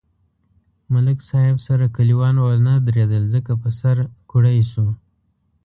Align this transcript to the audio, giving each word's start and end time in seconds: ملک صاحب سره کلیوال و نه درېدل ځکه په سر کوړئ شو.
ملک 0.93 1.19
صاحب 1.29 1.57
سره 1.67 1.85
کلیوال 1.95 2.35
و 2.39 2.45
نه 2.67 2.73
درېدل 2.87 3.23
ځکه 3.33 3.51
په 3.61 3.69
سر 3.79 3.97
کوړئ 4.31 4.59
شو. 4.71 4.87